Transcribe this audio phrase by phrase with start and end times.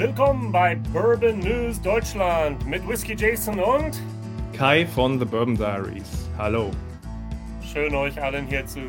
[0.00, 4.00] Willkommen bei Bourbon News Deutschland mit Whiskey Jason und
[4.54, 6.26] Kai von The Bourbon Diaries.
[6.38, 6.70] Hallo.
[7.62, 8.80] Schön euch allen hier zu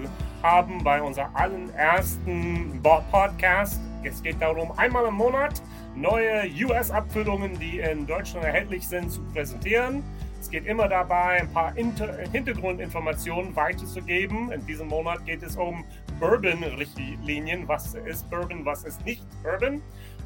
[0.41, 3.82] haben bei unserem allerersten Podcast.
[4.04, 5.62] Es geht darum, einmal im Monat
[5.98, 10.04] neue US-Abfüllungen, die in Deutschland erhältlich sind, zu präsentieren.
[10.39, 14.52] Es geht immer dabei, ein paar Inter Hintergrundinformationen weiterzugeben.
[14.53, 15.84] In diesem Monat geht es um
[16.22, 17.67] Bourbon-Richtlinien.
[17.67, 19.81] Was ist Bourbon, was ist nicht Bourbon?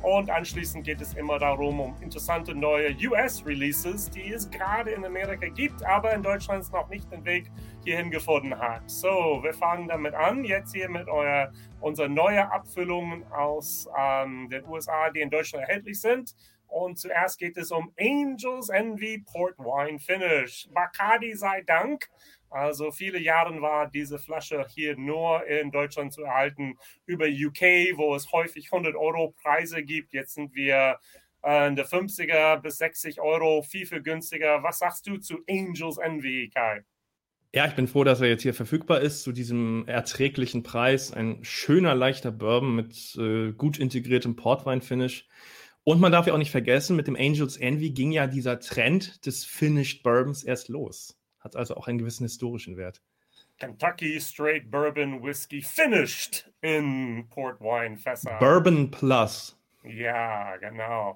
[0.06, 5.48] Und anschließend geht es immer darum, um interessante neue US-Releases, die es gerade in Amerika
[5.48, 7.50] gibt, aber in Deutschland noch nicht den Weg
[7.84, 8.88] hierhin gefunden hat.
[8.88, 11.52] So, wir fangen damit an, jetzt hier mit euer,
[11.82, 16.36] unserer neuen Abfüllungen aus ähm, den USA, die in Deutschland erhältlich sind.
[16.68, 20.70] Und zuerst geht es um Angels Envy Port Wine Finish.
[20.72, 22.08] Bacardi sei Dank
[22.56, 28.16] also viele Jahre war diese Flasche hier nur in Deutschland zu erhalten über UK, wo
[28.16, 30.14] es häufig 100 Euro Preise gibt.
[30.14, 30.98] Jetzt sind wir
[31.44, 34.64] äh, in der 50er bis 60 Euro, viel, viel günstiger.
[34.64, 36.86] Was sagst du zu Angels Envy, Kai?
[37.54, 41.12] Ja, ich bin froh, dass er jetzt hier verfügbar ist zu diesem erträglichen Preis.
[41.12, 45.28] Ein schöner, leichter Bourbon mit äh, gut integriertem Portwein-Finish.
[45.84, 49.26] Und man darf ja auch nicht vergessen, mit dem Angels Envy ging ja dieser Trend
[49.26, 53.02] des Finished Bourbons erst los hat also auch einen gewissen historischen Wert.
[53.58, 58.38] Kentucky Straight Bourbon Whiskey finished in Port Wine Fässer.
[58.40, 59.58] Bourbon Plus.
[59.84, 61.16] Ja, genau.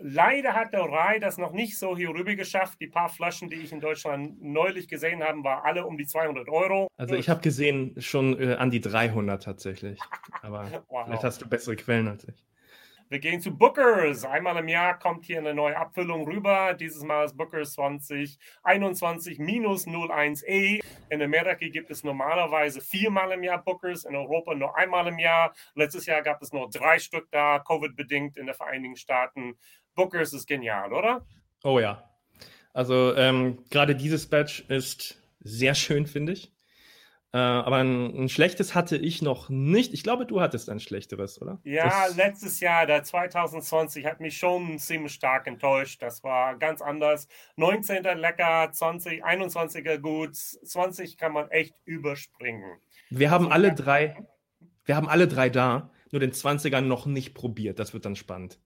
[0.00, 2.80] Leider hat der Rye das noch nicht so hier rüber geschafft.
[2.80, 6.48] Die paar Flaschen, die ich in Deutschland neulich gesehen habe, waren alle um die 200
[6.48, 6.88] Euro.
[6.96, 9.98] Also ich habe gesehen schon äh, an die 300 tatsächlich.
[10.42, 11.06] Aber wow.
[11.06, 12.44] vielleicht hast du bessere Quellen als ich.
[13.08, 14.24] Wir gehen zu Bookers.
[14.24, 16.74] Einmal im Jahr kommt hier eine neue Abfüllung rüber.
[16.74, 20.82] Dieses Mal ist Bookers 2021 minus 01E.
[21.10, 25.54] In Amerika gibt es normalerweise viermal im Jahr Bookers, in Europa nur einmal im Jahr.
[25.76, 29.56] Letztes Jahr gab es nur drei Stück da, Covid-bedingt in den Vereinigten Staaten.
[29.94, 31.24] Bookers ist genial, oder?
[31.62, 32.10] Oh ja.
[32.72, 36.55] Also ähm, gerade dieses Batch ist sehr schön, finde ich.
[37.36, 39.92] Äh, aber ein, ein, schlechtes hatte ich noch nicht.
[39.92, 41.60] Ich glaube, du hattest ein schlechteres, oder?
[41.64, 42.16] Ja, das...
[42.16, 46.00] letztes Jahr, der 2020, hat mich schon ziemlich stark enttäuscht.
[46.00, 47.28] Das war ganz anders.
[47.56, 48.04] 19.
[48.04, 52.80] lecker, 20, 21er gut, 20 kann man echt überspringen.
[53.10, 54.16] Wir haben alle drei,
[54.86, 57.78] wir haben alle drei da, nur den 20er noch nicht probiert.
[57.78, 58.58] Das wird dann spannend.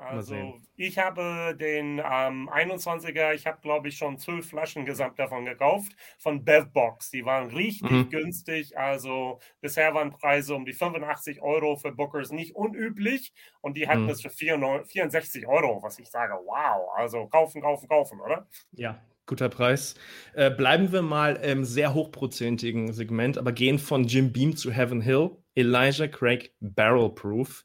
[0.00, 5.44] Also ich habe den ähm, 21er, ich habe glaube ich schon zwölf Flaschen gesamt davon
[5.44, 7.10] gekauft, von Bevbox.
[7.10, 8.08] Die waren richtig mhm.
[8.08, 8.76] günstig.
[8.78, 14.04] Also bisher waren Preise um die 85 Euro für Bookers nicht unüblich und die hatten
[14.04, 14.10] mhm.
[14.10, 16.90] es für 64 Euro, was ich sage, wow.
[16.96, 18.48] Also kaufen, kaufen, kaufen, oder?
[18.72, 19.94] Ja, guter Preis.
[20.34, 25.00] Äh, bleiben wir mal im sehr hochprozentigen Segment, aber gehen von Jim Beam zu Heaven
[25.00, 25.30] Hill.
[25.54, 27.64] Elijah Craig Barrel Proof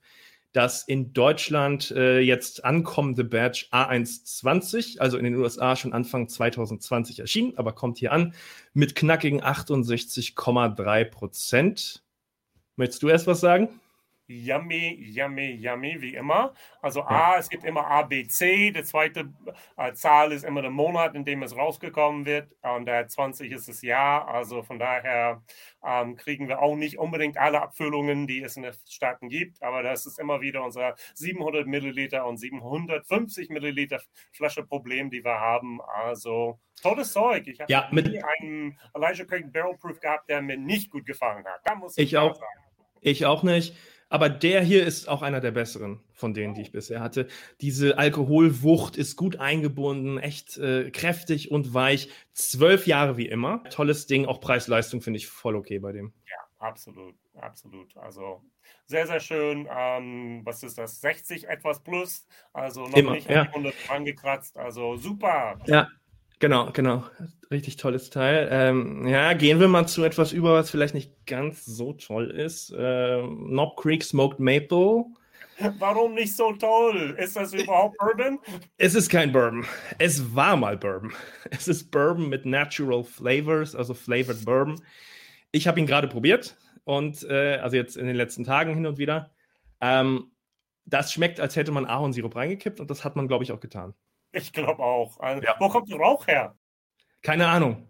[0.55, 7.19] das in Deutschland äh, jetzt ankommende Badge A120, also in den USA schon Anfang 2020
[7.19, 8.33] erschienen, aber kommt hier an
[8.73, 12.03] mit knackigen 68,3 Prozent.
[12.77, 13.67] Möchtest du erst was sagen?
[14.27, 16.53] Yummy, yummy, yummy, wie immer.
[16.81, 18.71] Also A, es gibt immer A, B, C.
[18.71, 19.31] Die zweite
[19.77, 22.51] äh, Zahl ist immer der Monat, in dem es rausgekommen wird.
[22.61, 24.27] Und der 20 ist das Jahr.
[24.27, 25.43] Also von daher
[25.85, 29.61] ähm, kriegen wir auch nicht unbedingt alle Abfüllungen, die es in den Staaten gibt.
[29.61, 35.39] Aber das ist immer wieder unser 700 Milliliter und 750 Milliliter Flasche Problem, die wir
[35.39, 35.81] haben.
[35.81, 37.47] Also tolles Zeug.
[37.47, 41.45] Ich habe ja, mit einen Elijah Craig Barrel Proof gehabt, der mir nicht gut gefallen
[41.45, 41.61] hat.
[41.63, 42.35] Da muss ich, ich auch.
[42.35, 42.65] Sagen.
[43.01, 43.75] Ich auch nicht.
[44.09, 47.27] Aber der hier ist auch einer der besseren von denen, die ich bisher hatte.
[47.61, 52.09] Diese Alkoholwucht ist gut eingebunden, echt äh, kräftig und weich.
[52.33, 53.63] Zwölf Jahre wie immer.
[53.69, 56.13] Tolles Ding, auch Preis-Leistung finde ich voll okay bei dem.
[56.29, 57.97] Ja, absolut, absolut.
[57.97, 58.43] Also
[58.85, 59.67] sehr, sehr schön.
[59.69, 61.01] Ähm, was ist das?
[61.01, 62.27] 60 etwas plus.
[62.53, 63.41] Also noch immer, nicht ja.
[63.43, 64.57] 100 angekratzt.
[64.57, 65.59] Also super.
[65.65, 65.89] Ja,
[66.45, 67.03] Genau, genau.
[67.49, 68.47] Richtig tolles Teil.
[68.51, 72.71] Ähm, ja, gehen wir mal zu etwas über, was vielleicht nicht ganz so toll ist.
[72.77, 75.05] Ähm, Knob Creek Smoked Maple.
[75.79, 77.15] Warum nicht so toll?
[77.17, 78.37] Ist das überhaupt Bourbon?
[78.77, 79.65] Es ist kein Bourbon.
[79.97, 81.13] Es war mal Bourbon.
[81.49, 84.79] Es ist Bourbon mit Natural Flavors, also Flavored Bourbon.
[85.51, 88.99] Ich habe ihn gerade probiert und äh, also jetzt in den letzten Tagen hin und
[88.99, 89.31] wieder.
[89.81, 90.29] Ähm,
[90.85, 93.95] das schmeckt, als hätte man Ahornsirup reingekippt und das hat man, glaube ich, auch getan.
[94.35, 95.19] Ich glaube auch.
[95.19, 95.55] Also, ja.
[95.59, 96.55] Wo kommt der Rauch her?
[97.21, 97.87] Keine Ahnung.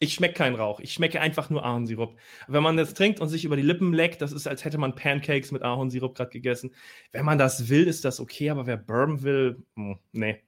[0.00, 0.80] Ich schmecke keinen Rauch.
[0.80, 2.16] Ich schmecke einfach nur Ahornsirup.
[2.48, 4.96] Wenn man das trinkt und sich über die Lippen leckt, das ist, als hätte man
[4.96, 6.74] Pancakes mit Ahornsirup gerade gegessen.
[7.12, 10.42] Wenn man das will, ist das okay, aber wer Bourbon will, mh, hm, nee.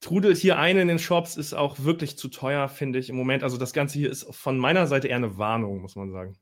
[0.00, 3.42] Trudelt hier ein in den Shops ist auch wirklich zu teuer, finde ich im Moment.
[3.42, 6.38] Also das Ganze hier ist von meiner Seite eher eine Warnung, muss man sagen.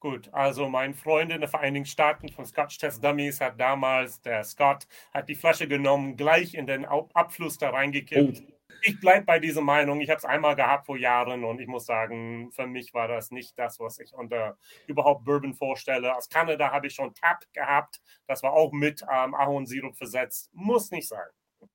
[0.00, 4.42] Gut, also mein Freund in den Vereinigten Staaten von Scotch Test Dummies hat damals, der
[4.44, 8.42] Scott, hat die Flasche genommen, gleich in den Abfluss da reingekippt.
[8.42, 8.52] Oh.
[8.82, 10.00] Ich bleibe bei dieser Meinung.
[10.00, 13.30] Ich habe es einmal gehabt vor Jahren und ich muss sagen, für mich war das
[13.30, 14.56] nicht das, was ich unter
[14.86, 16.16] überhaupt Bourbon vorstelle.
[16.16, 18.00] Aus Kanada habe ich schon Tap gehabt.
[18.26, 20.48] Das war auch mit ähm, Ahornsirup versetzt.
[20.54, 21.28] Muss nicht sein.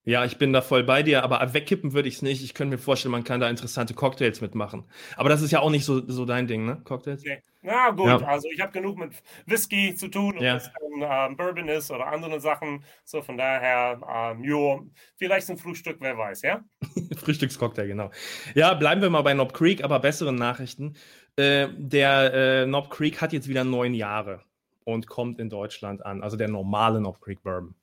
[0.06, 2.44] Ja, ich bin da voll bei dir, aber wegkippen würde ich es nicht.
[2.44, 4.86] Ich könnte mir vorstellen, man kann da interessante Cocktails mitmachen.
[5.18, 6.80] Aber das ist ja auch nicht so, so dein Ding, ne?
[6.84, 7.24] Cocktails?
[7.24, 7.42] Nee.
[7.64, 8.18] Na gut, ja.
[8.20, 9.14] also ich habe genug mit
[9.48, 10.54] Whisky zu tun, ob ja.
[10.54, 12.84] das dann ähm, Bourbon ist oder andere Sachen.
[13.04, 14.88] So von daher, ähm, jo,
[15.18, 16.64] vielleicht ein Frühstück, wer weiß, ja?
[17.18, 18.12] Frühstückscocktail, genau.
[18.54, 20.96] Ja, bleiben wir mal bei Knob Creek, aber besseren Nachrichten.
[21.36, 24.42] Äh, der äh, Knob Creek hat jetzt wieder neun Jahre
[24.84, 26.22] und kommt in Deutschland an.
[26.22, 27.74] Also der normale Knob Creek Bourbon.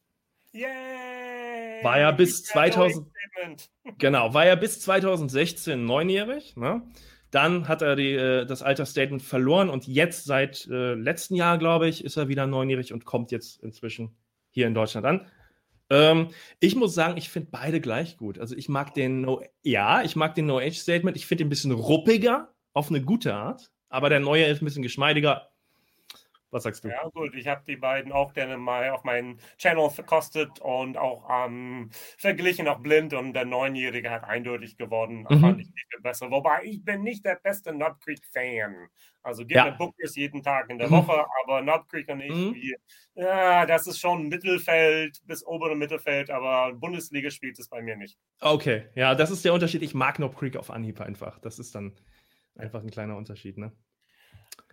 [0.53, 1.22] Yay!
[1.83, 3.07] War ja bis 2000,
[3.99, 6.57] genau, war ja bis 2016 neunjährig.
[6.57, 6.83] Ne?
[7.31, 11.89] Dann hat er die, äh, das Altersstatement verloren und jetzt seit äh, letzten Jahr, glaube
[11.89, 14.17] ich, ist er wieder neunjährig und kommt jetzt inzwischen
[14.51, 15.27] hier in Deutschland an.
[15.91, 16.29] Ähm,
[16.61, 18.39] ich muss sagen, ich finde beide gleich gut.
[18.39, 21.17] Also ich mag den No, ja, ich mag den No Age Statement.
[21.17, 24.65] Ich finde ihn ein bisschen ruppiger auf eine gute Art, aber der neue ist ein
[24.65, 25.52] bisschen geschmeidiger.
[26.53, 26.89] Was sagst du?
[26.89, 31.27] Ja, gut, ich habe die beiden auch gerne mal auf meinen Channel verkostet und auch
[31.31, 31.89] ähm,
[32.19, 33.15] verglichen, auch blind.
[33.15, 35.27] Und der Neunjährige hat eindeutig geworden.
[35.31, 35.41] Mhm.
[35.41, 36.31] Fand ich viel besser.
[36.31, 38.89] Wobei ich bin nicht der beste Nut Creek-Fan.
[39.23, 39.77] Also gerne ja.
[39.77, 40.93] Bookers jeden Tag in der mhm.
[40.93, 42.55] Woche, aber Nut Creek und ich, mhm.
[42.55, 42.77] wie,
[43.15, 48.19] ja, das ist schon Mittelfeld bis obere Mittelfeld, aber Bundesliga spielt es bei mir nicht.
[48.41, 49.83] Okay, ja, das ist der Unterschied.
[49.83, 51.39] Ich mag Nut Creek auf Anhieb einfach.
[51.39, 51.97] Das ist dann
[52.57, 53.73] einfach ein kleiner Unterschied, ne?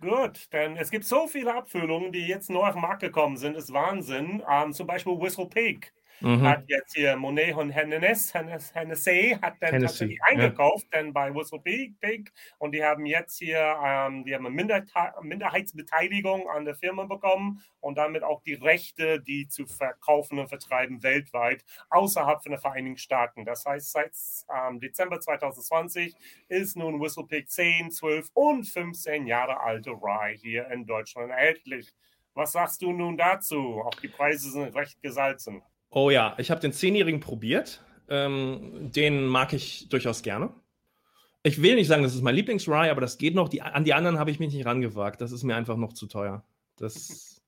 [0.00, 3.56] Gut, denn es gibt so viele Abfüllungen, die jetzt neu auf den Markt gekommen sind,
[3.56, 4.42] ist Wahnsinn.
[4.48, 6.42] Ähm, zum Beispiel Whistle Pig mhm.
[6.42, 8.38] hat jetzt hier Monet und Hennessy,
[8.72, 10.24] Hennessy hat dann Hennessy, tatsächlich ja.
[10.26, 14.84] eingekauft, denn bei Whistle Pig und die haben jetzt hier, ähm, die haben eine Minder
[15.22, 21.02] Minderheitsbeteiligung an der Firma bekommen und damit auch die Rechte, die zu verkaufen und vertreiben
[21.02, 23.44] weltweit außerhalb von den Vereinigten Staaten.
[23.44, 24.12] Das heißt, seit
[24.54, 26.14] ähm, Dezember 2020
[26.48, 31.92] ist nun Whistle Pig 10, 12 und 15 Jahre alte Rye hier in Deutschland erhältlich.
[32.34, 33.82] Was sagst du nun dazu?
[33.84, 35.62] Auch die Preise sind recht gesalzen.
[35.90, 37.82] Oh ja, ich habe den Zehnjährigen probiert.
[38.08, 40.52] Ähm, den mag ich durchaus gerne.
[41.42, 43.48] Ich will nicht sagen, das ist mein Lieblings-Rye, aber das geht noch.
[43.48, 45.20] Die, an die anderen habe ich mich nicht rangewagt.
[45.20, 46.44] Das ist mir einfach noch zu teuer.
[46.76, 47.36] Das.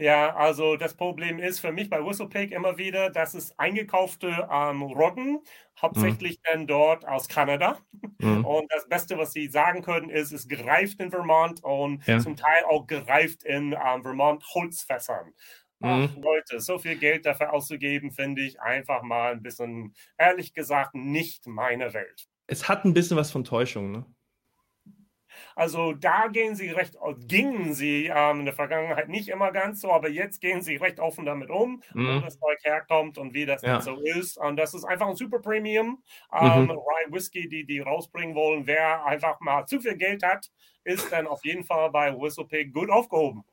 [0.00, 4.82] Ja, also das Problem ist für mich bei Whistlepig immer wieder, dass es eingekaufte ähm,
[4.82, 5.40] Roggen,
[5.82, 6.42] hauptsächlich mhm.
[6.44, 7.78] dann dort aus Kanada.
[8.20, 8.44] Mhm.
[8.44, 12.20] Und das Beste, was sie sagen können, ist, es gereift in Vermont und ja.
[12.20, 15.34] zum Teil auch gereift in ähm, Vermont Holzfässern.
[15.80, 16.22] Ach, mhm.
[16.22, 21.46] Leute, so viel Geld dafür auszugeben, finde ich einfach mal ein bisschen, ehrlich gesagt, nicht
[21.46, 22.28] meine Welt.
[22.46, 24.06] Es hat ein bisschen was von Täuschung, ne?
[25.54, 26.96] Also da gehen sie recht,
[27.26, 31.00] gingen sie ähm, in der Vergangenheit nicht immer ganz so, aber jetzt gehen sie recht
[31.00, 32.16] offen damit um, mhm.
[32.16, 33.80] wo das Zeug herkommt und wie das ja.
[33.80, 34.38] so ist.
[34.38, 36.02] Und das ist einfach ein Super Premium
[36.32, 36.70] ähm, mhm.
[36.70, 38.66] Rye Whisky, die die rausbringen wollen.
[38.66, 40.48] Wer einfach mal zu viel Geld hat,
[40.84, 43.44] ist dann auf jeden Fall bei Whistlepig gut aufgehoben.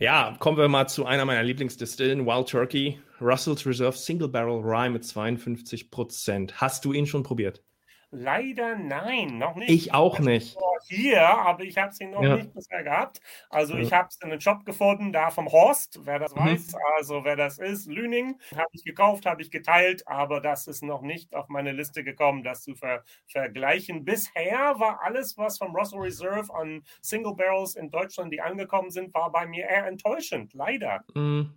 [0.00, 4.90] Ja, kommen wir mal zu einer meiner Lieblingsdistillen, Wild Turkey, Russell's Reserve Single Barrel Rye
[4.90, 6.60] mit 52 Prozent.
[6.60, 7.64] Hast du ihn schon probiert?
[8.10, 9.68] Leider nein, noch nicht.
[9.68, 10.56] Ich auch nicht.
[10.88, 12.36] Hier, aber ich habe sie noch ja.
[12.36, 13.20] nicht bisher gehabt.
[13.50, 13.80] Also ja.
[13.80, 16.40] ich habe es in einem Shop gefunden, da vom Horst, wer das mhm.
[16.40, 20.82] weiß, also wer das ist, Lüning, habe ich gekauft, habe ich geteilt, aber das ist
[20.82, 24.06] noch nicht auf meine Liste gekommen, das zu ver vergleichen.
[24.06, 29.12] Bisher war alles, was vom Russell Reserve an Single Barrels in Deutschland, die angekommen sind,
[29.12, 31.04] war bei mir eher enttäuschend, leider.
[31.14, 31.52] Mhm.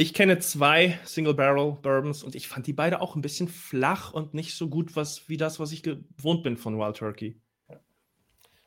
[0.00, 4.12] Ich kenne zwei Single Barrel Bourbons und ich fand die beide auch ein bisschen flach
[4.12, 7.36] und nicht so gut was, wie das, was ich gewohnt bin von Wild Turkey.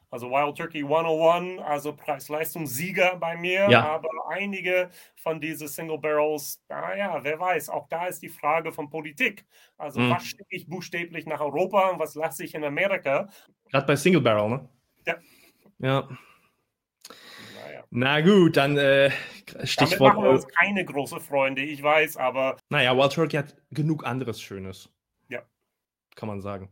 [0.09, 3.81] Also Wild Turkey 101, also Preis-Leistungs-Sieger bei mir, ja.
[3.81, 8.89] aber einige von diesen Single Barrels, naja, wer weiß, auch da ist die Frage von
[8.89, 9.45] Politik.
[9.77, 10.09] Also mhm.
[10.09, 13.29] was schicke ich buchstäblich nach Europa und was lasse ich in Amerika?
[13.69, 14.69] Gerade bei Single Barrel, ne?
[15.07, 15.15] Ja.
[15.79, 16.09] Ja.
[17.93, 19.11] Na gut, dann äh,
[19.63, 19.91] Stichwort.
[19.91, 22.57] Damit machen wir uns keine große Freunde, ich weiß, aber.
[22.69, 24.89] Naja, Wild Turkey hat genug anderes Schönes.
[25.27, 25.41] Ja.
[26.15, 26.69] Kann man sagen.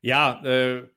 [0.00, 0.88] Ja, äh,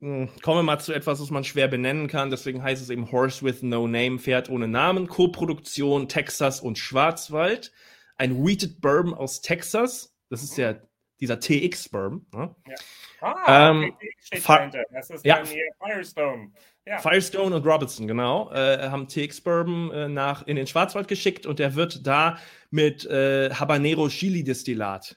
[0.00, 2.30] hm, kommen wir mal zu etwas, was man schwer benennen kann.
[2.30, 5.08] Deswegen heißt es eben Horse with No Name, Pferd ohne Namen.
[5.08, 7.70] Co-Produktion Texas und Schwarzwald.
[8.16, 10.16] Ein Wheated Bourbon aus Texas.
[10.30, 10.76] Das ist ja
[11.20, 12.26] dieser TX-Bourbon.
[12.32, 12.54] Ne?
[12.66, 12.74] Ja.
[13.34, 14.84] Ah, ähm, steht dahinter.
[14.92, 15.36] Das ist ja.
[15.36, 16.52] dann hier Firestone.
[16.86, 16.98] Ja.
[16.98, 21.58] Firestone und Robertson, genau, äh, haben TX Bourbon äh, nach in den Schwarzwald geschickt und
[21.58, 22.38] der wird da
[22.70, 25.16] mit äh, Habanero Chili Destillat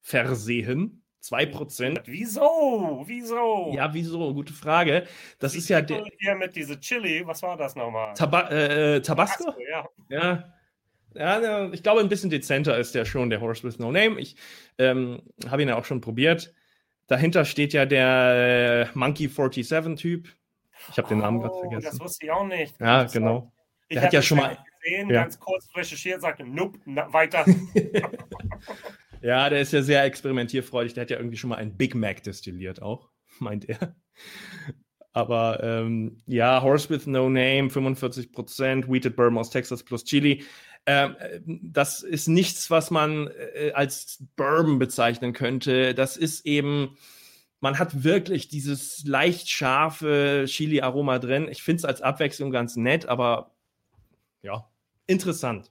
[0.00, 1.04] versehen.
[1.22, 2.00] 2%.
[2.06, 3.02] Wieso?
[3.06, 3.72] Wieso?
[3.74, 4.32] Ja, wieso?
[4.34, 5.06] Gute Frage.
[5.38, 6.04] Das ist ja der.
[6.18, 8.14] Hier mit diese Chili, was war das nochmal?
[8.14, 9.44] Taba äh, Tabasco?
[9.44, 9.88] Tabasco, ja.
[10.08, 10.54] Ja.
[11.14, 14.20] Ja, ich glaube, ein bisschen dezenter ist der schon, der Horse with No Name.
[14.20, 14.36] Ich
[14.76, 16.54] ähm, habe ihn ja auch schon probiert.
[17.08, 20.28] Dahinter steht ja der äh, Monkey 47-Typ.
[20.92, 21.88] Ich habe den Namen gerade Oh, vergessen.
[21.90, 22.78] Das wusste ich auch nicht.
[22.80, 23.52] Ja, genau.
[23.88, 25.22] Ich Der hat hatte ja schon mal- gesehen, ja.
[25.22, 27.44] ganz kurz recherchiert, sagte, nope, na, weiter.
[29.20, 30.94] Ja, der ist ja sehr experimentierfreudig.
[30.94, 33.08] Der hat ja irgendwie schon mal einen Big Mac destilliert, auch,
[33.40, 33.96] meint er.
[35.12, 40.44] Aber ähm, ja, Horse with No Name, 45%, Wheated Bourbon aus Texas plus Chili.
[40.88, 45.94] Ähm, äh, das ist nichts, was man äh, als Bourbon bezeichnen könnte.
[45.94, 46.96] Das ist eben,
[47.60, 51.46] man hat wirklich dieses leicht scharfe Chili-Aroma drin.
[51.50, 53.54] Ich finde es als Abwechslung ganz nett, aber
[54.40, 54.66] ja,
[55.06, 55.70] interessant.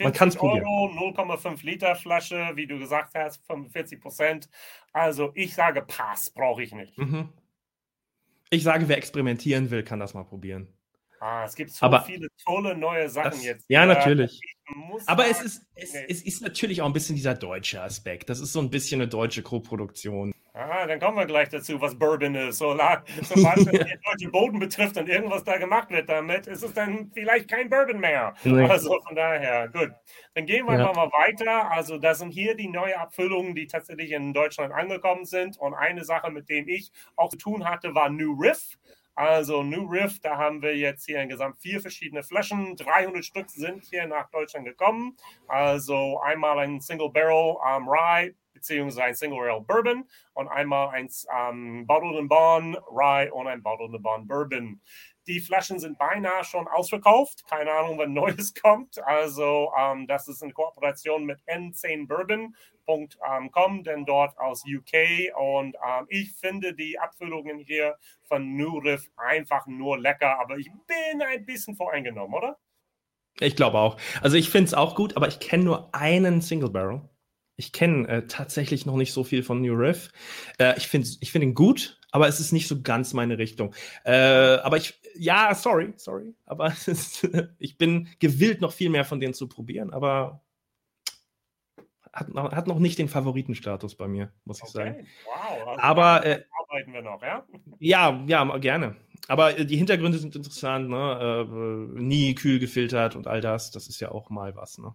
[0.00, 0.66] Man kann's 40 probieren.
[0.66, 4.50] Euro, 0,5 Liter Flasche, wie du gesagt hast, 45 Prozent.
[4.92, 6.98] Also ich sage, Pass brauche ich nicht.
[6.98, 7.28] Mhm.
[8.50, 10.66] Ich sage, wer experimentieren will, kann das mal probieren.
[11.20, 13.64] Ah, es gibt so Aber- viele tolle neue Sachen Das, jetzt.
[13.68, 14.40] ja, natürlich.
[15.06, 16.06] Aber es sagen, ist, es, nee.
[16.08, 18.28] es ist natürlich auch ein bisschen dieser deutsche Aspekt.
[18.28, 20.32] Das ist so ein bisschen eine deutsche Co-Produktion.
[20.52, 22.58] Ah, dann kommen wir gleich dazu, was Bourbon ist.
[22.58, 22.76] So,
[23.22, 27.10] sobald es den deutschen Boden betrifft und irgendwas da gemacht wird damit, ist es dann
[27.14, 28.34] vielleicht kein Bourbon mehr.
[28.44, 28.64] Nee.
[28.68, 29.92] Also von daher, gut.
[30.34, 30.80] Dann gehen wir Ja.
[30.90, 31.70] einfach mal weiter.
[31.70, 35.56] Also das sind hier die neuen Abfüllungen, die tatsächlich in Deutschland angekommen sind.
[35.58, 38.76] Und eine Sache, mit dem ich auch zu tun hatte, war New Riff.
[39.18, 42.76] Also New Riff, da haben wir jetzt hier insgesamt vier verschiedene Flaschen.
[42.76, 45.16] 300 Stück sind hier nach Deutschland gekommen.
[45.48, 51.08] Also einmal ein Single Barrel ähm, Rye beziehungsweise ein Single Barrel Bourbon und einmal ein
[51.36, 54.80] ähm, Bottled and Bond Rye und ein Bottled and Bond Bourbon.
[55.28, 57.44] Die Flaschen sind beinahe schon ausverkauft.
[57.48, 58.98] Keine Ahnung, wann Neues kommt.
[59.04, 65.36] Also ähm, das ist in Kooperation mit N10bourbon.com, denn dort aus UK.
[65.36, 70.40] Und ähm, ich finde die Abfüllungen hier von New Riff einfach nur lecker.
[70.40, 72.56] Aber ich bin ein bisschen voreingenommen, oder?
[73.38, 73.98] Ich glaube auch.
[74.22, 77.02] Also ich finde es auch gut, aber ich kenne nur einen Single Barrel.
[77.56, 80.10] Ich kenne äh, tatsächlich noch nicht so viel von New Riff.
[80.58, 83.74] Äh, ich finde ich find ihn gut, aber es ist nicht so ganz meine Richtung.
[84.04, 86.34] Äh, aber ich, ja, sorry, sorry.
[86.46, 87.24] Aber ist,
[87.58, 90.42] ich bin gewillt, noch viel mehr von denen zu probieren, aber
[92.12, 95.06] hat, noch- hat noch nicht den Favoritenstatus bei mir, muss ich sagen.
[95.24, 95.68] Wow.
[95.68, 97.46] Also Aber, äh, arbeiten wir noch, ja?
[97.78, 98.96] Ja, ja, gerne.
[99.28, 101.46] Aber äh, die Hintergründe sind interessant, ne?
[101.46, 103.70] Äh, nie kühl gefiltert und all das.
[103.70, 104.94] Das ist ja auch mal was, ne?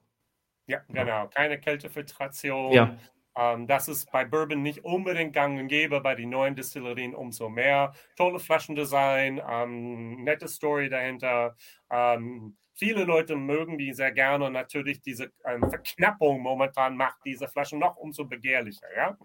[0.67, 1.27] Ja, genau.
[1.27, 2.71] Keine Kältefiltration.
[2.71, 2.97] Ja.
[3.35, 7.49] Ähm, das ist bei Bourbon nicht unbedingt gang und gäbe, bei den neuen Destillerien umso
[7.49, 7.93] mehr.
[8.15, 11.55] Tolle Flaschendesign, ähm, nette Story dahinter.
[11.91, 17.47] Ähm, viele Leute mögen die sehr gerne und natürlich diese ähm, Verknappung momentan macht diese
[17.47, 19.17] Flaschen noch umso begehrlicher, ja?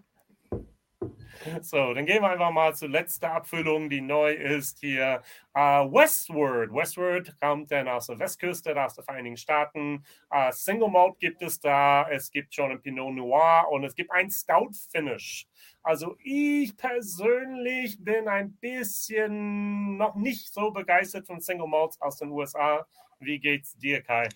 [1.61, 5.21] So, dann gehen wir einfach mal zur letzten Abfüllung, die neu ist hier.
[5.53, 6.73] Äh, Westward.
[6.73, 10.03] Westward kommt dann aus der Westküste, aus den Vereinigten Staaten.
[10.29, 14.11] Äh, Single Malt gibt es da, es gibt schon ein Pinot Noir und es gibt
[14.11, 15.47] ein Stout Finish.
[15.83, 22.29] Also ich persönlich bin ein bisschen noch nicht so begeistert von Single Malts aus den
[22.29, 22.85] USA.
[23.19, 24.29] Wie geht's dir, Kai?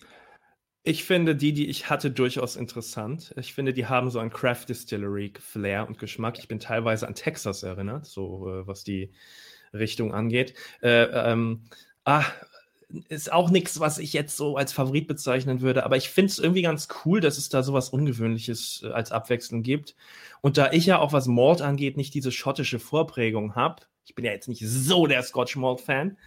[0.86, 3.34] Ich finde die, die ich hatte, durchaus interessant.
[3.38, 6.38] Ich finde, die haben so ein Craft Distillery Flair und Geschmack.
[6.38, 9.10] Ich bin teilweise an Texas erinnert, so äh, was die
[9.72, 10.52] Richtung angeht.
[10.82, 11.62] Äh, ähm,
[12.04, 12.24] ah,
[13.08, 16.38] ist auch nichts, was ich jetzt so als Favorit bezeichnen würde, aber ich finde es
[16.38, 19.96] irgendwie ganz cool, dass es da sowas Ungewöhnliches äh, als Abwechslung gibt.
[20.42, 24.26] Und da ich ja auch, was Malt angeht, nicht diese schottische Vorprägung habe, ich bin
[24.26, 26.18] ja jetzt nicht so der Scotch Malt Fan,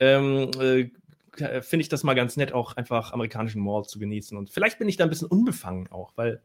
[0.00, 0.90] ähm, äh,
[1.36, 4.36] finde ich das mal ganz nett, auch einfach amerikanischen Malt zu genießen.
[4.36, 6.42] Und vielleicht bin ich da ein bisschen unbefangen auch, weil,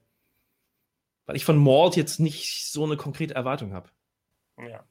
[1.25, 3.89] weil ich von Malt jetzt nicht so eine konkrete Erwartung habe.
[4.57, 4.83] Ja.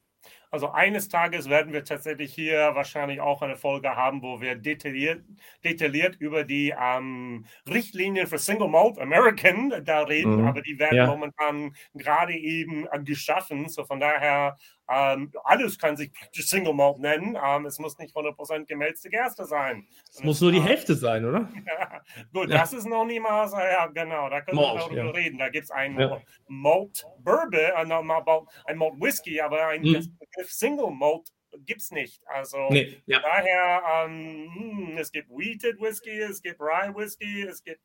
[0.52, 5.22] Also eines Tages werden wir tatsächlich hier wahrscheinlich auch eine Folge haben, wo wir detailliert,
[5.62, 10.48] detailliert über die ähm, Richtlinien für Single Malt American da reden, Mhm.
[10.48, 11.06] aber die werden Ja.
[11.06, 13.68] momentan gerade eben äh, geschaffen.
[13.68, 14.56] So von daher,
[14.90, 17.38] ähm, alles kann sich praktisch Single Malt nennen.
[17.42, 19.86] Ähm, es muss nicht 100% gemälzte Gerste sein.
[20.10, 21.48] Es muss nur die Hälfte sein, oder?
[22.32, 22.58] Gut, Ja.
[22.58, 25.10] das ist noch niemals, ja genau, da können wir Malt, noch drüber ja.
[25.10, 25.38] reden.
[25.38, 26.20] Da gibt es ein Ja.
[26.48, 30.16] Malt Bourbon, äh, ein Malt Whisky, aber ein Mhm.
[30.18, 31.28] Begriff Single Malt
[31.66, 32.22] gibt es nicht.
[32.26, 33.20] Also Nee, ja.
[33.20, 37.80] daher, ähm, hm, es gibt Wheated Whisky, es gibt Rye Whisky, es gibt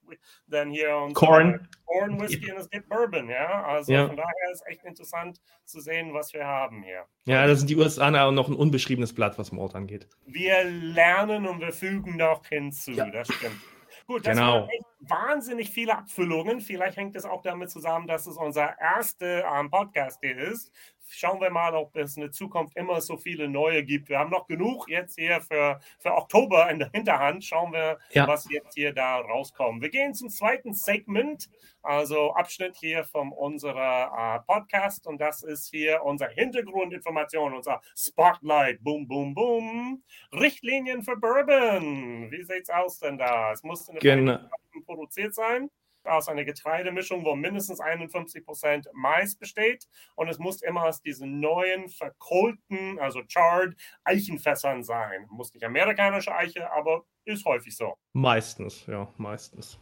[0.47, 1.67] dann hier und Corn.
[1.85, 3.63] Corn Whisky und es gibt Bourbon, ja.
[3.63, 4.07] Also Ja.
[4.07, 7.05] von daher ist echt interessant zu sehen, was wir haben hier.
[7.25, 10.07] Ja, da sind die USA noch ein unbeschriebenes Blatt, was Malt angeht.
[10.25, 12.91] Wir lernen und wir fügen noch hinzu.
[12.91, 13.09] Ja.
[13.09, 13.59] Das stimmt.
[14.07, 14.53] Gut, das Genau.
[14.61, 16.59] waren echt wahnsinnig viele Abfüllungen.
[16.61, 20.71] Vielleicht hängt es auch damit zusammen, dass es unser erster ähm, Podcast hier ist.
[21.07, 24.09] Schauen wir mal, ob es in der Zukunft immer so viele neue gibt.
[24.09, 27.43] Wir haben noch genug jetzt hier für, für Oktober in der Hinterhand.
[27.43, 28.27] Schauen wir, ja.
[28.27, 29.81] was jetzt hier da rauskommt.
[29.81, 31.49] Wir gehen zum zweiten Segment,
[31.83, 35.05] also Abschnitt hier von unserer äh, Podcast.
[35.07, 38.83] Und das ist hier unsere Hintergrundinformation, unser Spotlight.
[38.83, 40.03] Boom, boom, boom.
[40.33, 42.31] Richtlinien für Bourbon.
[42.31, 43.51] Wie sieht's aus denn da?
[43.51, 44.39] Es muss in genau.
[44.85, 45.69] produziert sein
[46.07, 49.87] aus einer Getreidemischung, wo mindestens 51% Mais besteht.
[50.15, 55.27] Und es muss immer aus diesen neuen, verkohlten, also charred Eichenfässern sein.
[55.29, 57.95] Muss nicht amerikanische Eiche, aber ist häufig so.
[58.13, 59.79] Meistens, ja, meistens.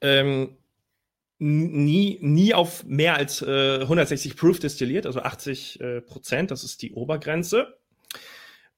[0.00, 0.56] Ähm,
[1.38, 6.82] nie, nie auf mehr als äh, 160 Proof destilliert, also 80 äh, Prozent, das ist
[6.82, 7.78] die Obergrenze.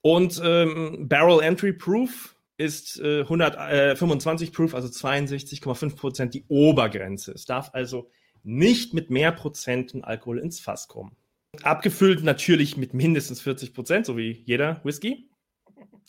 [0.02, 7.32] Und ähm, Barrel Entry Proof ist äh, 125 äh, Proof, also 62,5 Prozent die Obergrenze.
[7.32, 8.10] Es darf also
[8.42, 11.16] nicht mit mehr Prozenten Alkohol ins Fass kommen.
[11.62, 15.26] Abgefüllt natürlich mit mindestens 40 Prozent, so wie jeder Whisky.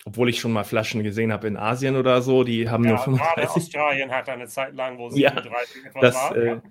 [0.03, 3.00] Obwohl ich schon mal Flaschen gesehen habe in Asien oder so, die haben ja, nur
[3.00, 3.48] 35.
[3.48, 6.36] Australien hat eine Zeit lang, wo 37 ja, etwas das, war.
[6.36, 6.62] Äh,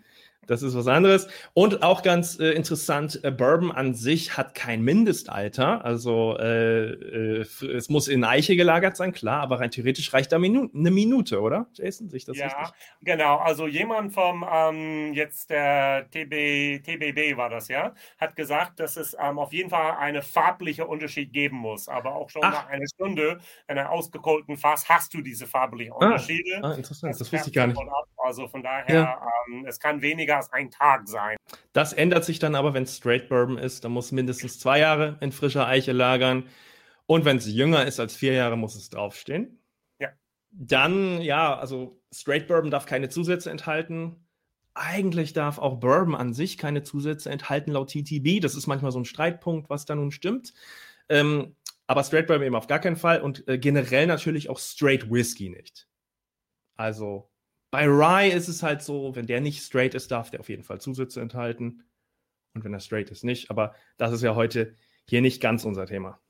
[0.46, 1.28] das ist was anderes.
[1.54, 5.84] Und auch ganz äh, interessant, äh, Bourbon an sich hat kein Mindestalter.
[5.84, 10.38] Also äh, äh es muss in Eiche gelagert sein, klar, aber rein theoretisch reicht da
[10.38, 11.66] Minu eine Minute, oder?
[11.74, 12.74] Jason, sich das Ja, richtig?
[13.02, 13.36] genau.
[13.36, 19.16] Also jemand vom ähm, jetzt der TB, TBB war das ja, hat gesagt, dass es
[19.20, 21.88] ähm, auf jeden Fall einen farblichen Unterschied geben muss.
[21.88, 22.52] Aber auch schon Ach.
[22.52, 26.06] nach einer Stunde in einem ausgekohlten Fass hast du diese farblichen ah.
[26.06, 26.58] Unterschiede.
[26.62, 27.12] Ah, ah interessant.
[27.12, 27.80] Das, das wusste ich gar nicht.
[28.22, 29.22] Also von daher, ja.
[29.48, 31.36] ähm, es kann weniger als ein Tag sein.
[31.72, 33.84] Das ändert sich dann aber, wenn es Straight Bourbon ist.
[33.84, 36.48] Dann muss mindestens zwei Jahre in frischer Eiche lagern.
[37.06, 39.58] Und wenn es jünger ist als vier Jahre, muss es draufstehen.
[39.98, 40.10] Ja.
[40.50, 44.26] Dann, ja, also Straight Bourbon darf keine Zusätze enthalten.
[44.74, 48.40] Eigentlich darf auch Bourbon an sich keine Zusätze enthalten laut TTB.
[48.40, 50.52] Das ist manchmal so ein Streitpunkt, was da nun stimmt.
[51.08, 51.56] Ähm,
[51.86, 55.48] aber Straight Bourbon eben auf gar keinen Fall und äh, generell natürlich auch Straight Whisky
[55.48, 55.88] nicht.
[56.76, 57.29] Also
[57.70, 60.64] bei Rye ist es halt so, wenn der nicht straight ist, darf der auf jeden
[60.64, 61.84] Fall Zusätze enthalten.
[62.54, 63.50] Und wenn er straight ist, nicht.
[63.50, 64.74] Aber das ist ja heute
[65.08, 66.20] hier nicht ganz unser Thema.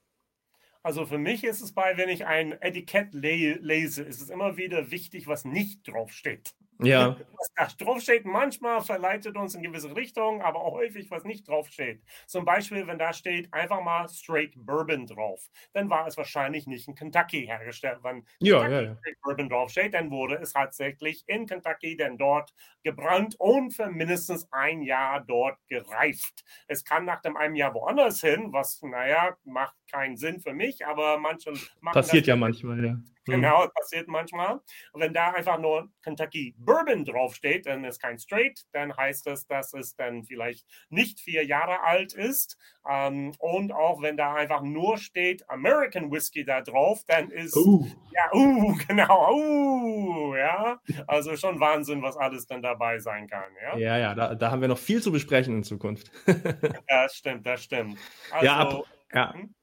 [0.82, 4.56] Also für mich ist es bei, wenn ich ein Etikett le lese, ist es immer
[4.56, 6.54] wieder wichtig, was nicht draufsteht.
[6.82, 7.16] Ja.
[7.56, 12.02] Was da draufsteht, manchmal verleitet uns in gewisse Richtungen, aber auch häufig, was nicht draufsteht.
[12.26, 16.86] Zum Beispiel, wenn da steht einfach mal Straight Bourbon drauf, dann war es wahrscheinlich nicht
[16.86, 18.00] in Kentucky hergestellt.
[18.02, 18.96] Wenn ja, Kentucky ja, ja.
[18.96, 24.46] Straight Bourbon draufsteht, dann wurde es tatsächlich in Kentucky denn dort gebrannt und für mindestens
[24.52, 26.44] ein Jahr dort gereift.
[26.68, 30.86] Es kann nach dem einem Jahr woanders hin, was, naja, macht keinen Sinn für mich,
[30.86, 32.98] aber manche machen Passiert ja manchmal, ja.
[33.26, 34.60] Genau, passiert manchmal.
[34.92, 39.46] Und wenn da einfach nur Kentucky Bourbon draufsteht, dann ist kein Straight, dann heißt das,
[39.46, 42.56] dass es dann vielleicht nicht vier Jahre alt ist.
[42.88, 47.86] Ähm, und auch wenn da einfach nur steht American Whiskey da drauf, dann ist uh.
[48.12, 50.80] ja, uh, genau, uh, ja.
[51.06, 53.76] Also schon Wahnsinn, was alles dann dabei sein kann, ja.
[53.76, 56.10] Ja, ja, da, da haben wir noch viel zu besprechen in Zukunft.
[56.88, 57.98] das stimmt, das stimmt.
[58.30, 59.34] Also, ja, ab, ja.
[59.34, 59.54] Hm?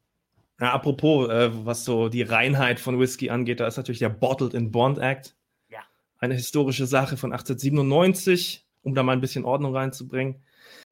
[0.60, 4.54] Ja, apropos, äh, was so die Reinheit von Whisky angeht, da ist natürlich der Bottled
[4.54, 5.36] in Bond Act.
[5.70, 5.80] Ja.
[6.18, 10.42] Eine historische Sache von 1897, um da mal ein bisschen Ordnung reinzubringen.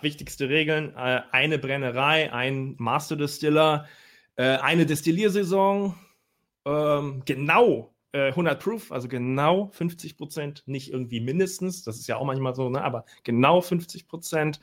[0.02, 3.88] Wichtigste Regeln: äh, eine Brennerei, ein Master Distiller,
[4.36, 5.96] äh, eine Destilliersaison,
[6.66, 12.16] ähm, genau 100 äh, Proof, also genau 50 Prozent, nicht irgendwie mindestens, das ist ja
[12.16, 14.62] auch manchmal so, ne, aber genau 50 Prozent,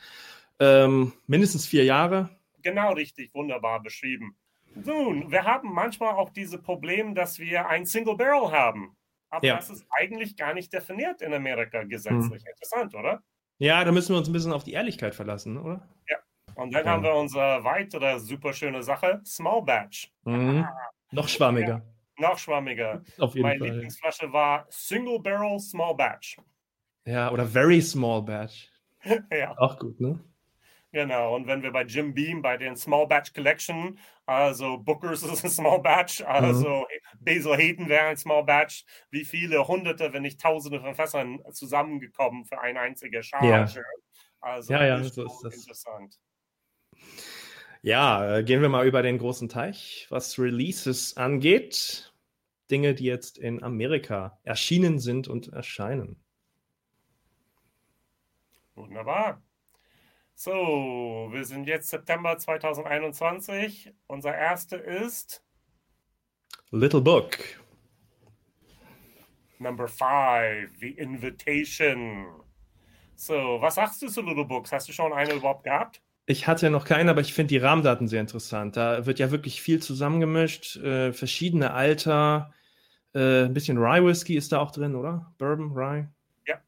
[0.58, 2.30] ähm, mindestens vier Jahre.
[2.62, 4.36] Genau richtig, wunderbar beschrieben.
[4.74, 8.96] Nun, wir haben manchmal auch diese Probleme, dass wir ein Single Barrel haben.
[9.30, 9.56] Aber ja.
[9.56, 12.42] das ist eigentlich gar nicht definiert in Amerika gesetzlich.
[12.42, 12.50] Hm.
[12.50, 13.22] Interessant, oder?
[13.58, 15.88] Ja, da müssen wir uns ein bisschen auf die Ehrlichkeit verlassen, oder?
[16.08, 16.18] Ja.
[16.54, 16.90] Und dann ja.
[16.90, 20.12] haben wir unsere weitere super schöne Sache, Small Batch.
[20.24, 20.66] Mhm.
[20.68, 20.90] Ah.
[21.12, 21.82] Noch schwammiger.
[22.18, 23.02] Ja, noch schwammiger.
[23.18, 23.68] Auf jeden Meine Fall.
[23.68, 26.38] Lieblingsflasche war Single Barrel Small Batch.
[27.06, 28.70] Ja, oder Very Small Batch.
[29.32, 29.56] ja.
[29.58, 30.18] Auch gut, ne?
[30.92, 35.42] Genau, und wenn wir bei Jim Beam, bei den Small Batch Collection, also Bookers ist
[35.42, 37.24] ein Small Batch, also mhm.
[37.24, 42.44] Basil Hayden wäre ein Small Batch, wie viele Hunderte, wenn nicht Tausende von Fässern zusammengekommen
[42.44, 43.81] für eine einzige Charge.
[43.81, 43.85] Ja.
[44.40, 45.55] Also ja, ja, so ist das.
[45.55, 46.18] interessant.
[47.81, 52.12] Ja, äh, gehen wir mal über den großen Teich, was Releases angeht.
[52.70, 56.22] Dinge, die jetzt in Amerika erschienen sind und erscheinen.
[58.74, 59.42] Wunderbar.
[60.44, 63.92] So, wir sind jetzt September 2021.
[64.09, 65.40] Unser erster ist
[66.72, 67.38] Little Book.
[69.61, 72.26] Number five, The Invitation.
[73.14, 74.72] So, was sagst du zu Little Books?
[74.72, 76.02] Hast du schon eine überhaupt gehabt?
[76.26, 78.76] Ich hatte noch keine, aber ich finde die Rahmendaten sehr interessant.
[78.76, 82.52] Da wird ja wirklich viel zusammengemischt, äh, verschiedene Alter,
[83.14, 85.33] äh, ein bisschen Rye Whisky ist da auch drin, oder?
[85.38, 86.09] Bourbon, Rye?
[86.48, 86.61] Ja.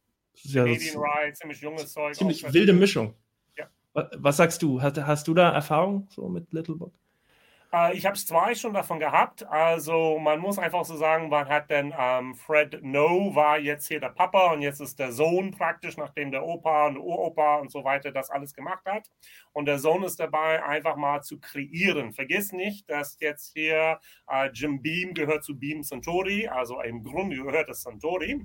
[0.44, 2.14] ja Canadian Rye, ziemlich junges Zeug.
[2.14, 3.16] Ziemlich wilde Mischung.
[3.94, 4.82] Was, sagst du?
[4.82, 6.92] Hast, hast du da Erfahrung so mit Little Book?
[7.74, 9.44] Äh, ich habe zwei schon davon gehabt.
[9.48, 14.00] Also man muss einfach so sagen, man hat denn ähm, Fred No war jetzt hier
[14.00, 17.82] der Papa und jetzt ist der Sohn praktisch, nachdem der Opa und Uropa und so
[17.84, 19.10] weiter das alles gemacht hat.
[19.52, 22.12] Und der Sohn ist dabei, einfach mal zu kreieren.
[22.12, 27.36] Vergiss nicht, dass jetzt hier äh, Jim Beam gehört zu Beam Centauri, also im Grunde
[27.36, 28.40] gehört es Centauri.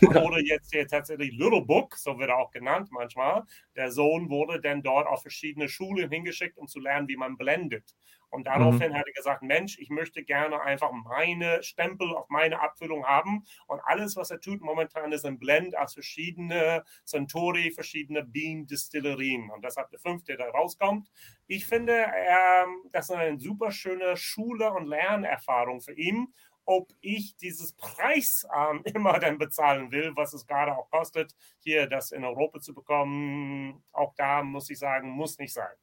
[0.02, 3.42] Oder jetzt hier tatsächlich Little Book, so wird er auch genannt manchmal.
[3.74, 7.94] Der Sohn wurde dann dort auf verschiedene Schulen hingeschickt, um zu lernen, wie man blendet.
[8.30, 8.96] Und daraufhin mhm.
[8.96, 13.44] hat er gesagt, Mensch, ich möchte gerne einfach meine Stempel auf meine Abfüllung haben.
[13.66, 19.50] Und alles, was er tut momentan, ist ein Blend aus verschiedenen Centauri, verschiedene Bean-Distillerien.
[19.50, 21.10] Und das hat der fünfte, der rauskommt.
[21.46, 26.32] Ich finde, ähm, das ist eine super schöne Schule- und Lernerfahrung für ihn
[26.66, 31.88] ob ich dieses Preis ähm, immer dann bezahlen will, was es gerade auch kostet, hier
[31.88, 33.82] das in Europa zu bekommen.
[33.90, 35.74] Auch da muss ich sagen, muss nicht sein.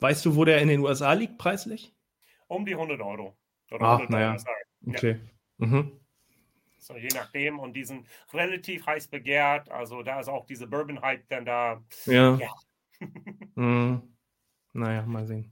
[0.00, 1.94] Weißt du, wo der in den USA liegt preislich?
[2.46, 3.36] Um die 100 Euro.
[3.70, 4.36] Oder Ach, naja.
[4.86, 5.20] Okay.
[5.58, 5.66] Ja.
[5.66, 6.00] Mhm.
[6.78, 7.58] So, je nachdem.
[7.58, 9.70] Und die sind relativ heiß begehrt.
[9.70, 11.82] Also da ist auch diese Bourbon-Hype dann da.
[12.06, 12.36] Ja.
[12.36, 12.50] ja.
[13.54, 14.16] mhm.
[14.72, 15.50] Naja, mal sehen.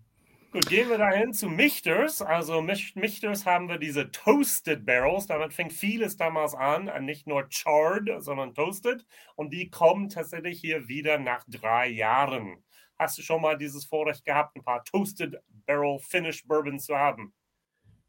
[0.53, 2.21] Gut, gehen wir dahin zu Michters.
[2.21, 5.27] Also Michters haben wir diese Toasted Barrels.
[5.27, 9.07] Damit fängt vieles damals an, nicht nur charred, sondern toasted.
[9.35, 12.63] Und die kommen tatsächlich hier wieder nach drei Jahren.
[12.99, 17.35] Hast du schon mal dieses Vorrecht gehabt, ein paar Toasted Barrel Finish Bourbons zu haben?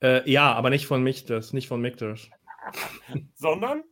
[0.02, 2.30] Äh, ja, aber nicht von Michters, nicht von Michters.
[3.36, 3.84] Sondern?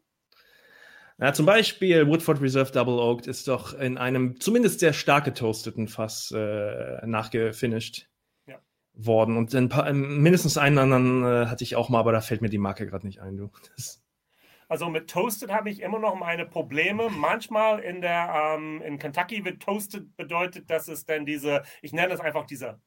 [1.21, 5.87] Ja, zum Beispiel Woodford Reserve Double Oaked ist doch in einem zumindest sehr stark getoasteten
[5.87, 8.09] Fass äh, nachgefinished
[8.47, 8.59] ja.
[8.93, 9.37] worden.
[9.37, 12.49] Und ein paar, mindestens einen anderen äh, hatte ich auch mal, aber da fällt mir
[12.49, 13.37] die Marke gerade nicht ein.
[13.37, 13.51] Du.
[13.75, 14.00] Das
[14.71, 17.09] also mit Toasted habe ich immer noch meine Probleme.
[17.09, 22.13] Manchmal in der ähm, in Kentucky wird Toasted bedeutet, dass es dann diese, ich nenne
[22.13, 22.79] es einfach diese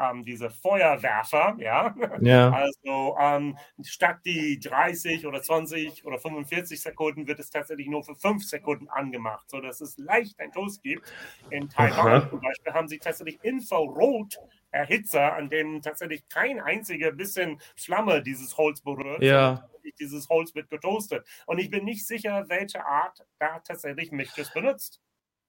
[0.00, 1.96] ähm, diese Feuerwerfer, ja.
[2.20, 2.52] ja.
[2.52, 8.14] Also ähm, statt die 30 oder 20 oder 45 Sekunden wird es tatsächlich nur für
[8.14, 11.12] 5 Sekunden angemacht, sodass es leicht ein Toast gibt.
[11.50, 14.38] In Taiwan zum Beispiel haben sie tatsächlich Infrarot
[14.70, 19.20] Erhitzer, an dem tatsächlich kein einziger bisschen Flamme dieses Holz berührt.
[19.20, 19.68] Ja
[20.02, 21.26] dieses Holz wird getoastet.
[21.46, 25.00] Und ich bin nicht sicher, welche Art da tatsächlich Michtes benutzt.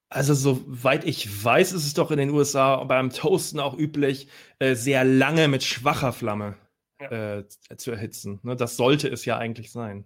[0.09, 4.75] Also, soweit ich weiß, ist es doch in den USA beim Toasten auch üblich, äh,
[4.75, 6.55] sehr lange mit schwacher Flamme
[7.01, 7.39] ja.
[7.39, 8.39] äh, zu erhitzen.
[8.43, 8.55] Ne?
[8.55, 10.05] Das sollte es ja eigentlich sein.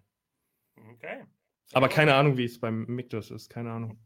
[0.93, 1.25] Okay.
[1.73, 3.49] Aber keine Ahnung, wie es beim Mictus ist.
[3.49, 3.99] Keine Ahnung.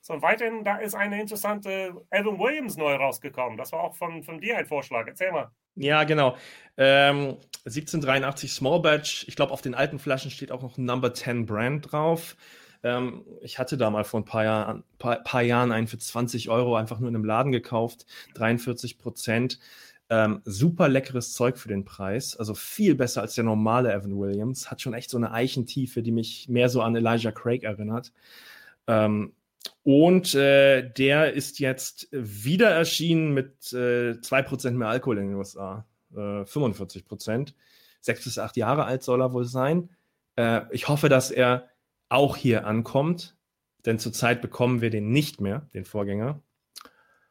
[0.00, 3.58] So, weiterhin, da ist eine interessante Evan Williams neu rausgekommen.
[3.58, 5.06] Das war auch von, von dir ein Vorschlag.
[5.06, 5.52] Erzähl mal.
[5.74, 6.36] Ja, genau.
[6.76, 9.26] Ähm, 1783 Small Batch.
[9.28, 12.36] Ich glaube, auf den alten Flaschen steht auch noch Number 10 Brand drauf.
[12.82, 16.48] Ähm, ich hatte da mal vor ein paar, Jahr, paar, paar, Jahren einen für 20
[16.48, 18.06] Euro einfach nur in einem Laden gekauft.
[18.34, 19.58] 43 Prozent.
[20.08, 22.36] Ähm, super leckeres Zeug für den Preis.
[22.36, 24.70] Also viel besser als der normale Evan Williams.
[24.70, 28.12] Hat schon echt so eine Eichentiefe, die mich mehr so an Elijah Craig erinnert.
[28.86, 29.34] Ähm,
[29.82, 35.86] und äh, der ist jetzt wieder erschienen mit äh, 2% mehr Alkohol in den USA.
[36.12, 37.54] Äh, 45%.
[38.02, 39.90] Sechs bis acht Jahre alt soll er wohl sein.
[40.36, 41.68] Äh, ich hoffe, dass er
[42.08, 43.36] auch hier ankommt,
[43.86, 46.42] denn zurzeit bekommen wir den nicht mehr, den Vorgänger.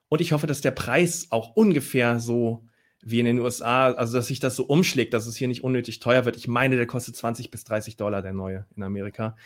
[0.08, 2.66] Und ich hoffe, dass der Preis auch ungefähr so
[3.02, 6.00] wie in den USA, also dass sich das so umschlägt, dass es hier nicht unnötig
[6.00, 6.36] teuer wird.
[6.36, 9.38] Ich meine, der kostet 20 bis 30 Dollar, der neue in Amerika.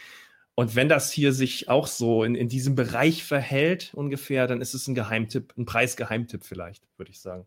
[0.55, 4.73] Und wenn das hier sich auch so in, in diesem Bereich verhält, ungefähr, dann ist
[4.73, 7.45] es ein Geheimtipp, ein Preisgeheimtipp vielleicht, würde ich sagen.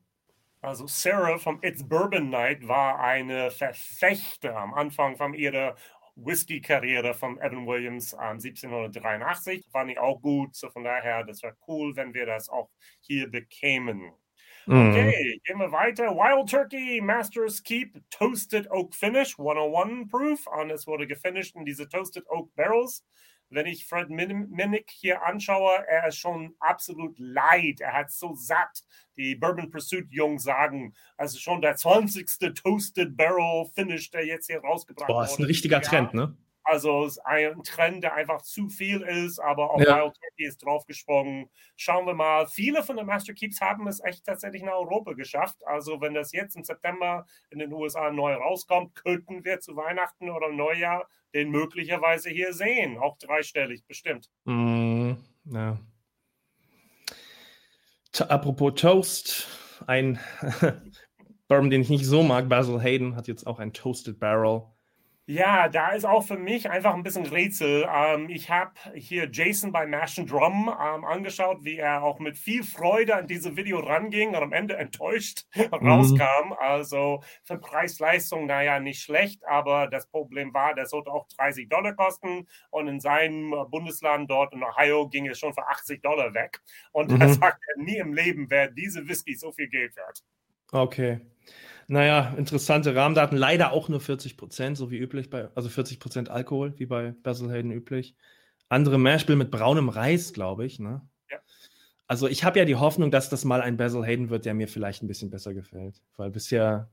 [0.60, 5.76] Also Sarah vom It's Bourbon Night war eine Verfechter am Anfang von ihrer
[6.16, 9.66] Whisky-Karriere von Evan Williams ähm, 1783.
[9.70, 10.56] Fand ich auch gut.
[10.56, 14.12] So von daher, das wäre cool, wenn wir das auch hier bekämen.
[14.68, 16.14] Okay, gehen wir weiter.
[16.16, 20.46] Wild Turkey Masters Keep Toasted Oak Finish 101 Proof.
[20.46, 23.04] Und es wurde gefinished in diese Toasted Oak Barrels.
[23.48, 27.80] Wenn ich Fred Minnick hier anschaue, er ist schon absolut leid.
[27.80, 28.82] Er hat so satt.
[29.16, 32.26] Die Bourbon Pursuit Jungs sagen, also schon der 20.
[32.54, 35.18] Toasted Barrel Finish, der jetzt hier rausgebracht wurde.
[35.18, 36.36] Boah, ist ein richtiger Trend, ne?
[36.68, 40.02] Also es ist ein Trend, der einfach zu viel ist, aber auch ja.
[40.02, 41.48] Wild Turkey ist draufgesprungen.
[41.76, 42.48] Schauen wir mal.
[42.48, 45.64] Viele von den Master Keeps haben es echt tatsächlich nach Europa geschafft.
[45.64, 50.28] Also wenn das jetzt im September in den USA neu rauskommt, könnten wir zu Weihnachten
[50.28, 52.98] oder Neujahr den möglicherweise hier sehen.
[52.98, 54.28] Auch dreistellig bestimmt.
[54.44, 55.12] Mm,
[55.44, 55.78] ja.
[58.28, 59.46] Apropos Toast,
[59.86, 60.18] ein
[61.48, 64.62] Bourbon, den ich nicht so mag, Basil Hayden, hat jetzt auch ein Toasted Barrel.
[65.28, 67.84] Ja, da ist auch für mich einfach ein bisschen Rätsel.
[67.92, 72.38] Ähm, ich habe hier Jason bei Mash and Drum ähm, angeschaut, wie er auch mit
[72.38, 75.88] viel Freude an dieses Video ranging und am Ende enttäuscht mhm.
[75.88, 76.52] rauskam.
[76.60, 81.94] Also für Preis-Leistung, naja, nicht schlecht, aber das Problem war, der sollte auch 30 Dollar
[81.94, 86.60] kosten und in seinem Bundesland dort in Ohio ging es schon für 80 Dollar weg.
[86.92, 87.18] Und mhm.
[87.18, 90.22] da sagt er nie im Leben, wer diese Whisky so viel Geld wert.
[90.70, 91.20] Okay.
[91.88, 93.36] Naja, interessante Rahmendaten.
[93.36, 97.12] Leider auch nur 40 Prozent, so wie üblich, bei, also 40 Prozent Alkohol, wie bei
[97.22, 98.16] Basil Hayden üblich.
[98.68, 100.80] Andere Mashbill mit braunem Reis, glaube ich.
[100.80, 101.08] Ne?
[101.30, 101.38] Ja.
[102.08, 104.66] Also ich habe ja die Hoffnung, dass das mal ein Basil Hayden wird, der mir
[104.66, 106.02] vielleicht ein bisschen besser gefällt.
[106.16, 106.90] Weil bisher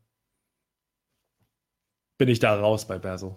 [2.20, 3.36] bin ich da raus bei Basil.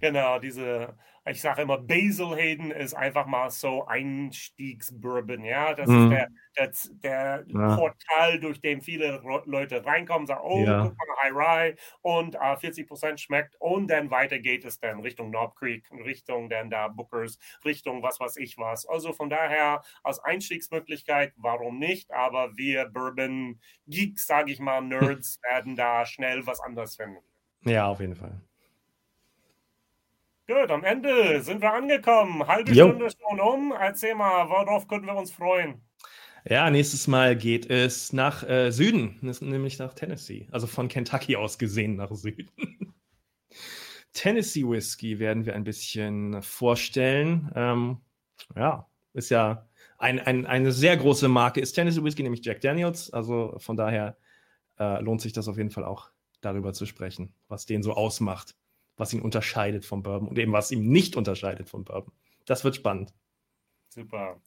[0.00, 0.94] Genau, diese
[1.30, 5.74] ich sage immer, Basil Hayden ist einfach mal so Einstiegsbourbon, ja.
[5.74, 6.04] Das mhm.
[6.04, 7.76] ist der, der, der ja.
[7.76, 10.82] Portal, durch den viele Leute reinkommen, sagen, oh, ja.
[10.82, 15.30] guck mal, High Rye und äh, 40% schmeckt und dann weiter geht es dann Richtung
[15.30, 18.86] Knob Creek, Richtung dann da Bookers, Richtung was weiß ich was.
[18.86, 22.10] Also von daher als Einstiegsmöglichkeit, warum nicht?
[22.12, 27.18] Aber wir Bourbon Geeks, sage ich mal, Nerds werden da schnell was anderes finden.
[27.64, 28.40] Ja, auf jeden Fall.
[30.48, 32.46] Gut, am Ende sind wir angekommen.
[32.46, 32.88] Halbe jo.
[32.88, 33.74] Stunde schon um.
[33.78, 35.82] Erzähl mal, worauf können wir uns freuen?
[36.48, 40.48] Ja, nächstes Mal geht es nach äh, Süden, nämlich nach Tennessee.
[40.50, 42.50] Also von Kentucky aus gesehen nach Süden.
[44.14, 47.52] Tennessee Whiskey werden wir ein bisschen vorstellen.
[47.54, 47.98] Ähm,
[48.56, 51.60] ja, ist ja ein, ein, eine sehr große Marke.
[51.60, 53.12] Ist Tennessee Whiskey nämlich Jack Daniels.
[53.12, 54.16] Also von daher
[54.78, 56.08] äh, lohnt sich das auf jeden Fall auch
[56.40, 58.54] darüber zu sprechen, was den so ausmacht
[58.98, 62.12] was ihn unterscheidet vom Bourbon und eben was ihm nicht unterscheidet vom Bourbon.
[62.44, 63.14] Das wird spannend.
[63.88, 64.40] Super.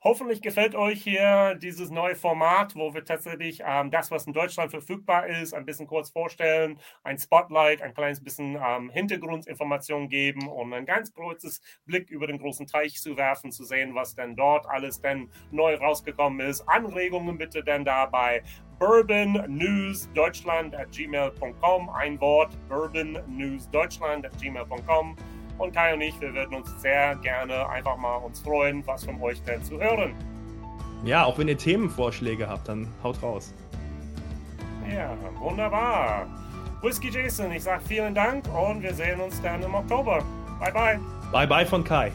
[0.00, 4.70] Hoffentlich gefällt euch hier dieses neue Format, wo wir tatsächlich ähm, das, was in Deutschland
[4.70, 10.72] verfügbar ist, ein bisschen kurz vorstellen, ein Spotlight, ein kleines bisschen ähm, Hintergrundinformationen geben und
[10.72, 14.66] ein ganz kurzes Blick über den großen Teich zu werfen, zu sehen, was denn dort
[14.66, 16.60] alles denn neu rausgekommen ist.
[16.68, 18.44] Anregungen bitte denn dabei
[18.78, 21.88] bourbonnewsdeutschland at gmail.com.
[21.90, 25.16] Ein Wort, bourbonnewsdeutschland at gmail.com.
[25.58, 29.20] Und Kai und ich, wir würden uns sehr gerne einfach mal uns freuen, was von
[29.20, 30.14] euch denn zu hören.
[31.04, 33.54] Ja, auch wenn ihr Themenvorschläge habt, dann haut raus.
[34.92, 36.26] Ja, wunderbar.
[36.80, 40.22] Whisky Jason, ich sage vielen Dank und wir sehen uns dann im Oktober.
[40.60, 41.00] Bye bye.
[41.32, 42.12] Bye bye von Kai.